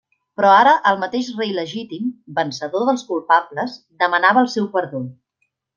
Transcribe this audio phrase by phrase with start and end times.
[0.39, 2.09] Però ara el mateix rei legítim,
[2.41, 5.09] vencedor dels culpables, demanava el seu perdó.